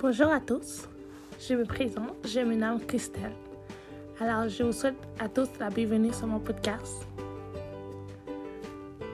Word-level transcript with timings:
Bonjour 0.00 0.28
à 0.28 0.38
tous, 0.38 0.88
je 1.40 1.54
me 1.54 1.64
présente, 1.64 2.14
je 2.24 2.38
me 2.38 2.54
nomme 2.54 2.78
Christelle. 2.86 3.32
Alors, 4.20 4.48
je 4.48 4.62
vous 4.62 4.70
souhaite 4.70 4.94
à 5.18 5.28
tous 5.28 5.48
la 5.58 5.70
bienvenue 5.70 6.12
sur 6.12 6.28
mon 6.28 6.38
podcast. 6.38 7.04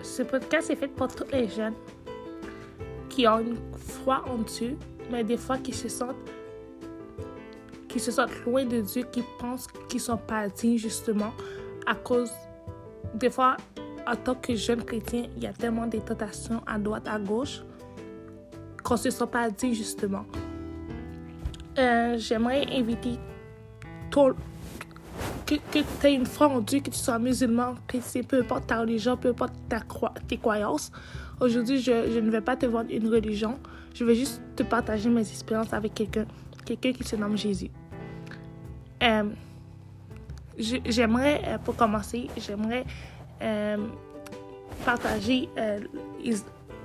Ce 0.02 0.22
podcast 0.22 0.68
est 0.68 0.76
fait 0.76 0.88
pour 0.88 1.08
tous 1.08 1.24
les 1.32 1.48
jeunes 1.48 1.73
qui 3.09 3.27
ont 3.27 3.38
une 3.38 3.56
foi 3.78 4.24
en 4.28 4.36
Dieu, 4.36 4.77
mais 5.10 5.24
des 5.24 5.38
fois 5.38 5.56
qui 5.56 5.73
se 5.73 5.88
sentent 5.88 6.16
qui 7.88 7.98
se 7.98 8.10
sentent 8.10 8.45
loin 8.45 8.66
de 8.66 8.82
Dieu, 8.82 9.05
qui 9.10 9.24
pensent 9.38 9.69
qu'ils 9.88 10.01
sont 10.01 10.19
pas 10.19 10.48
dignes 10.48 10.77
justement 10.77 11.32
à 11.87 11.95
cause 11.95 12.30
des 13.14 13.30
fois 13.30 13.56
en 14.06 14.16
tant 14.16 14.34
que 14.34 14.55
jeune 14.55 14.84
chrétien, 14.84 15.28
il 15.34 15.45
y 15.45 15.46
a 15.46 15.55
tellement 15.55 15.87
de 15.87 15.96
tentations 15.96 16.60
à 16.66 16.78
droite 16.78 17.09
à 17.09 17.19
gauche 17.19 17.62
qu'on 18.82 18.98
se 18.98 19.09
sent 19.09 19.27
pas 19.32 19.48
digne 19.48 19.73
justement. 19.73 20.27
Euh, 21.77 22.16
j'aimerais 22.19 22.66
inviter 22.70 23.19
que, 24.10 25.55
que 25.55 25.78
tu 26.00 26.06
aies 26.06 26.14
une 26.14 26.27
foi 26.27 26.48
en 26.48 26.60
Dieu, 26.60 26.78
que 26.78 26.91
tu 26.91 26.98
sois 26.98 27.19
musulman, 27.19 27.74
chrétien, 27.88 28.23
peu 28.23 28.41
importe 28.41 28.69
ta 28.69 28.80
religion, 28.80 29.16
peu 29.16 29.30
importe 29.30 29.55
ta 29.69 29.80
tes 30.28 30.37
croyances. 30.37 30.92
Aujourd'hui, 31.41 31.80
je, 31.80 32.20
ne 32.20 32.30
vais 32.30 32.41
pas 32.41 32.56
te 32.56 32.66
vendre 32.66 32.91
une 32.92 33.09
religion. 33.09 33.59
Je 33.92 34.05
vais 34.05 34.14
juste 34.14 34.41
te 34.55 34.62
partager 34.62 35.09
mes 35.09 35.23
expériences 35.23 35.73
avec 35.73 35.95
quelqu'un, 35.95 36.27
quelqu'un 36.64 36.92
qui 36.92 37.02
se 37.02 37.16
nomme 37.16 37.37
Jésus. 37.37 37.70
Euh, 39.02 39.25
j'aimerais, 40.56 41.42
euh, 41.45 41.59
pour 41.59 41.75
commencer, 41.75 42.28
j'aimerais 42.36 42.84
partager 44.84 45.48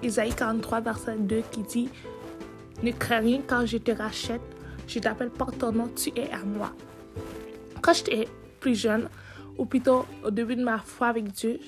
Isaïe 0.01 0.33
43, 0.33 0.81
verset 0.81 1.17
2 1.19 1.43
qui 1.51 1.61
dit 1.61 1.89
Ne 2.81 2.91
crains 2.91 3.19
rien 3.19 3.41
quand 3.47 3.65
je 3.65 3.77
te 3.77 3.91
rachète 3.91 4.41
je 4.89 4.99
t'appelle 4.99 5.29
par 5.29 5.51
ton 5.51 5.71
nom, 5.71 5.89
tu 5.95 6.09
es 6.19 6.29
à 6.31 6.43
moi. 6.43 6.73
Quand 7.81 7.93
j'étais 7.93 8.27
plus 8.59 8.75
jeune, 8.75 9.07
ou 9.57 9.65
plutôt 9.65 10.05
au 10.23 10.31
début 10.31 10.55
de 10.55 10.63
ma 10.63 10.79
foi 10.79 11.07
avec 11.07 11.31
Dieu, 11.31 11.59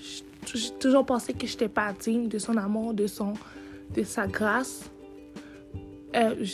j'ai 0.46 0.72
toujours 0.80 1.06
pensé 1.06 1.34
que 1.34 1.46
je 1.46 1.54
n'étais 1.54 1.70
pas 1.70 1.94
digne 1.94 2.28
de 2.28 2.40
son 2.40 2.58
amour, 2.58 2.94
de, 2.94 3.06
son, 3.06 3.34
de 3.94 4.04
sa 4.04 4.28
grâce, 4.28 4.90
euh, 6.16 6.46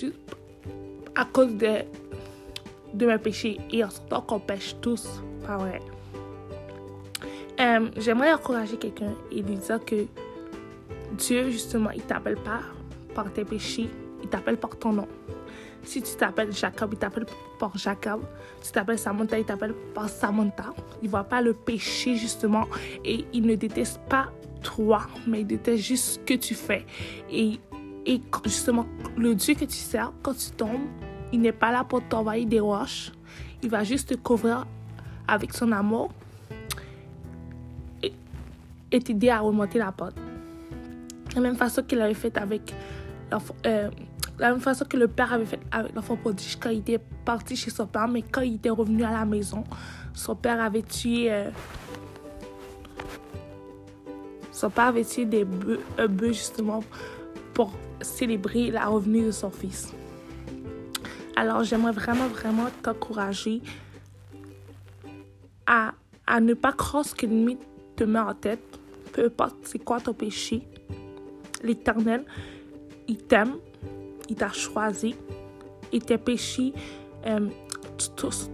à 1.15 1.25
cause 1.25 1.55
de, 1.55 1.83
de 2.93 3.05
mes 3.05 3.17
péchés. 3.17 3.59
Et 3.71 3.83
en 3.83 3.89
temps 4.09 4.21
qu'on 4.21 4.39
pêche 4.39 4.75
tous, 4.81 5.07
pas 5.45 5.57
vrai. 5.57 5.79
Euh, 7.59 7.89
J'aimerais 7.97 8.33
encourager 8.33 8.77
quelqu'un 8.77 9.15
et 9.31 9.41
lui 9.41 9.55
dire 9.55 9.83
que 9.83 10.05
Dieu, 11.13 11.49
justement, 11.49 11.91
il 11.91 12.01
t'appelle 12.01 12.37
pas 12.37 12.61
par 13.15 13.31
tes 13.31 13.45
péchés, 13.45 13.89
il 14.27 14.29
t'appelle 14.29 14.57
par 14.57 14.77
ton 14.77 14.91
nom. 14.91 15.07
Si 15.83 16.01
tu 16.01 16.15
t'appelles 16.15 16.51
Jacob, 16.51 16.89
il 16.91 16.99
t'appelle 16.99 17.25
par 17.59 17.77
Jacob. 17.77 18.21
Si 18.59 18.67
tu 18.67 18.73
t'appelles 18.73 18.99
Samantha, 18.99 19.39
il 19.39 19.45
t'appelle 19.45 19.73
par 19.93 20.09
Samantha. 20.09 20.73
Il 21.01 21.05
ne 21.05 21.11
voit 21.11 21.23
pas 21.23 21.41
le 21.41 21.53
péché, 21.53 22.17
justement. 22.17 22.65
Et 23.05 23.25
il 23.31 23.45
ne 23.45 23.55
déteste 23.55 24.01
pas 24.09 24.27
toi, 24.61 25.07
mais 25.25 25.41
il 25.41 25.47
déteste 25.47 25.81
juste 25.81 26.05
ce 26.05 26.19
que 26.19 26.33
tu 26.33 26.55
fais. 26.55 26.85
Et, 27.31 27.57
et 28.05 28.21
justement, 28.43 28.85
le 29.15 29.33
Dieu 29.33 29.53
que 29.53 29.63
tu 29.63 29.77
sers, 29.77 30.11
quand 30.21 30.33
tu 30.33 30.51
tombes, 30.51 30.87
il 31.31 31.39
n'est 31.39 31.53
pas 31.53 31.71
là 31.71 31.85
pour 31.85 32.03
t'envoyer 32.03 32.45
des 32.45 32.59
roches. 32.59 33.13
Il 33.63 33.69
va 33.69 33.85
juste 33.85 34.09
te 34.09 34.15
couvrir 34.15 34.67
avec 35.25 35.53
son 35.53 35.71
amour 35.71 36.11
et 38.91 38.99
t'aider 38.99 39.29
à 39.29 39.39
remonter 39.39 39.79
la 39.79 39.93
porte. 39.93 40.15
De 41.29 41.35
la 41.35 41.41
même 41.41 41.55
façon 41.55 41.83
qu'il 41.83 42.01
avait 42.01 42.13
fait 42.13 42.37
avec 42.37 42.73
euh, 43.65 43.89
la 44.39 44.51
même 44.51 44.59
façon 44.59 44.85
que 44.85 44.97
le 44.97 45.07
père 45.07 45.33
avait 45.33 45.45
fait 45.45 45.59
avec 45.71 45.95
l'enfant 45.95 46.15
prodige 46.15 46.57
quand 46.59 46.69
il 46.69 46.79
était 46.79 46.99
parti 47.25 47.55
chez 47.55 47.71
son 47.71 47.87
père, 47.87 48.07
mais 48.07 48.21
quand 48.21 48.41
il 48.41 48.55
était 48.55 48.69
revenu 48.69 49.03
à 49.03 49.11
la 49.11 49.25
maison, 49.25 49.63
son 50.13 50.35
père 50.35 50.61
avait 50.61 50.83
tué. 50.83 51.31
Euh, 51.31 51.49
son 54.51 54.69
père 54.69 54.85
avait 54.85 55.05
tué 55.05 55.25
des 55.25 55.43
bœufs, 55.43 55.79
un 55.97 56.07
bœuf 56.07 56.33
justement 56.33 56.83
pour 57.53 57.71
célébrer 58.01 58.71
la 58.71 58.85
revenue 58.85 59.25
de 59.25 59.31
son 59.31 59.49
fils. 59.49 59.93
Alors 61.35 61.63
j'aimerais 61.63 61.91
vraiment, 61.91 62.27
vraiment 62.27 62.67
t'encourager 62.81 63.61
à, 65.65 65.93
à 66.25 66.39
ne 66.39 66.53
pas 66.53 66.73
croire 66.73 67.05
ce 67.05 67.13
que 67.13 67.25
l'ennemi 67.25 67.57
te 67.95 68.03
met 68.03 68.19
en 68.19 68.33
tête, 68.33 68.79
peu 69.13 69.25
importe 69.25 69.55
c'est 69.63 69.79
quoi 69.79 69.99
ton 69.99 70.13
péché. 70.13 70.67
L'Éternel, 71.63 72.23
il 73.07 73.17
t'aime, 73.17 73.55
il 74.29 74.35
t'a 74.35 74.51
choisi 74.51 75.15
et 75.91 75.99
tes 75.99 76.17
péchés, 76.17 76.73
euh, 77.25 77.47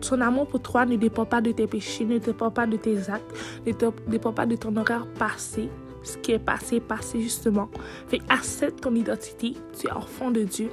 son 0.02 0.22
amour 0.22 0.48
pour 0.48 0.62
toi 0.62 0.86
ne 0.86 0.96
dépend 0.96 1.26
pas 1.26 1.42
de 1.42 1.52
tes 1.52 1.68
péchés, 1.68 2.06
ne 2.06 2.18
dépend 2.18 2.52
pas 2.52 2.66
de 2.66 2.78
tes 2.78 3.10
actes, 3.10 3.36
ne 3.66 3.72
dépend 4.10 4.34
pas 4.34 4.46
de 4.46 4.56
ton 4.56 4.76
horaire 4.76 5.08
passé. 5.18 5.70
Ce 6.04 6.18
qui 6.18 6.34
est 6.34 6.40
passé, 6.40 6.82
passé 6.82 7.22
justement. 7.22 7.70
Fait 8.08 8.22
accepte 8.28 8.82
ton 8.82 8.94
identité. 8.94 9.54
Tu 9.80 9.88
es 9.88 9.92
enfant 9.92 10.32
de 10.32 10.44
Dieu. 10.44 10.70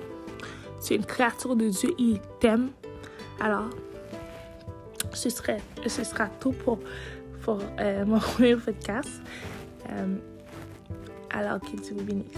Tu 0.85 0.95
es 0.95 0.97
une 0.97 1.05
créature 1.05 1.55
de 1.55 1.69
Dieu. 1.69 1.91
Il 1.99 2.21
t'aime. 2.41 2.71
Alors, 3.41 3.71
ce, 5.13 5.31
serait, 5.31 5.63
ce 5.87 6.03
sera 6.03 6.27
tout 6.27 6.51
pour, 6.51 6.81
pour 7.43 7.61
euh, 7.79 8.05
mon 8.07 8.19
premier 8.19 8.57
podcast. 8.57 9.23
Euh, 9.89 10.17
alors, 11.31 11.61
qu'il 11.61 11.81
Dieu 11.81 11.95
vous 11.97 12.05
bénisse. 12.05 12.35